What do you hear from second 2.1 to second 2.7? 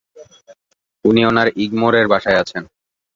বাসায় আছেন।